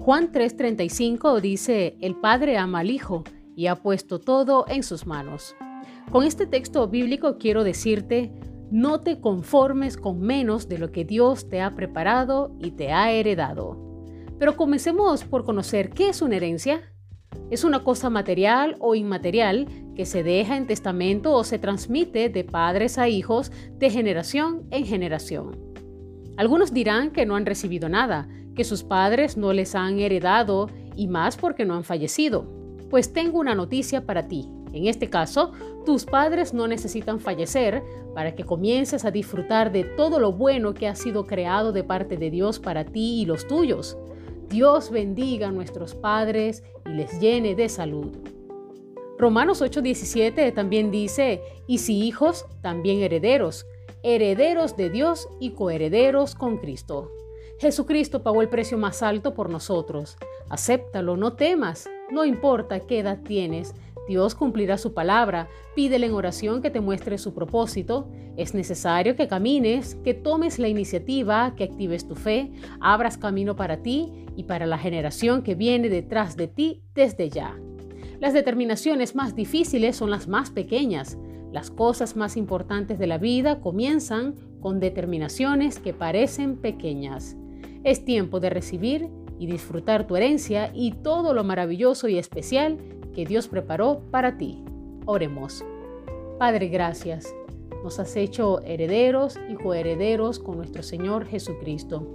[0.00, 3.22] Juan 3:35 dice, el Padre ama al Hijo
[3.54, 5.54] y ha puesto todo en sus manos.
[6.10, 8.32] Con este texto bíblico quiero decirte,
[8.70, 13.12] no te conformes con menos de lo que Dios te ha preparado y te ha
[13.12, 13.76] heredado.
[14.38, 16.80] Pero comencemos por conocer qué es una herencia.
[17.50, 22.44] Es una cosa material o inmaterial que se deja en testamento o se transmite de
[22.44, 25.58] padres a hijos de generación en generación.
[26.38, 31.08] Algunos dirán que no han recibido nada, que sus padres no les han heredado y
[31.08, 32.46] más porque no han fallecido.
[32.90, 34.48] Pues tengo una noticia para ti.
[34.72, 35.52] En este caso,
[35.84, 37.82] tus padres no necesitan fallecer
[38.14, 42.16] para que comiences a disfrutar de todo lo bueno que ha sido creado de parte
[42.16, 43.96] de Dios para ti y los tuyos.
[44.48, 48.08] Dios bendiga a nuestros padres y les llene de salud.
[49.18, 53.66] Romanos 8:17 también dice, y si hijos, también herederos,
[54.02, 57.10] herederos de Dios y coherederos con Cristo.
[57.60, 60.16] Jesucristo pagó el precio más alto por nosotros.
[60.48, 63.74] Acéptalo, no temas, no importa qué edad tienes.
[64.08, 65.46] Dios cumplirá su palabra.
[65.74, 68.08] Pídele en oración que te muestre su propósito.
[68.38, 73.82] Es necesario que camines, que tomes la iniciativa, que actives tu fe, abras camino para
[73.82, 77.58] ti y para la generación que viene detrás de ti desde ya.
[78.20, 81.18] Las determinaciones más difíciles son las más pequeñas.
[81.52, 87.36] Las cosas más importantes de la vida comienzan con determinaciones que parecen pequeñas.
[87.82, 92.76] Es tiempo de recibir y disfrutar tu herencia y todo lo maravilloso y especial
[93.14, 94.62] que Dios preparó para ti.
[95.06, 95.64] Oremos.
[96.38, 97.34] Padre, gracias.
[97.82, 102.06] Nos has hecho herederos y coherederos con nuestro Señor Jesucristo.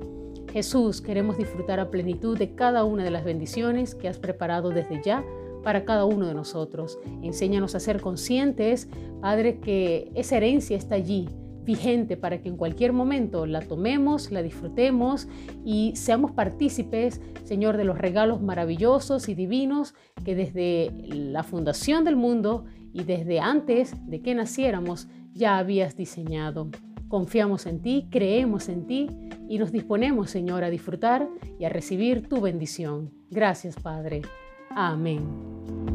[0.53, 5.02] Jesús, queremos disfrutar a plenitud de cada una de las bendiciones que has preparado desde
[5.03, 5.26] ya
[5.64, 7.00] para cada uno de nosotros.
[7.24, 8.88] Enséñanos a ser conscientes,
[9.20, 11.28] Padre, que esa herencia está allí
[11.66, 15.28] vigente para que en cualquier momento la tomemos, la disfrutemos
[15.66, 22.16] y seamos partícipes, Señor, de los regalos maravillosos y divinos que desde la fundación del
[22.16, 26.70] mundo y desde antes de que naciéramos ya habías diseñado.
[27.08, 29.08] Confiamos en ti, creemos en ti
[29.47, 31.28] y nos disponemos, Señor, a disfrutar
[31.59, 33.12] y a recibir tu bendición.
[33.30, 34.22] Gracias, Padre.
[34.70, 35.95] Amén.